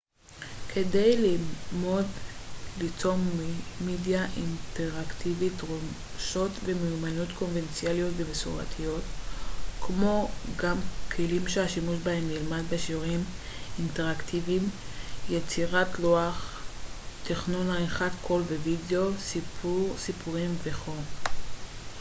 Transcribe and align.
כדי 0.73 1.17
ללמוד 1.17 2.05
ליצור 2.79 3.15
מדיה 3.81 4.25
אינטראקטיבית 4.37 5.53
דרושות 5.57 6.51
ומיומנויות 6.65 7.29
קונבנציונליות 7.39 8.13
ומסורתיות 8.17 9.01
כמו 9.81 10.31
גם 10.55 10.77
כלים 11.11 11.47
שהשימוש 11.47 11.99
בהם 12.03 12.27
נלמד 12.27 12.63
בשיעורים 12.69 13.23
אינטראקטיביים 13.79 14.69
יצירת 15.29 15.99
לוח 15.99 16.61
תכנון 17.23 17.69
עריכת 17.69 18.11
קול 18.21 18.41
ווידאו 18.41 19.09
סיפור 19.19 19.95
סיפורים 19.97 20.55
וכו'. 20.63 21.01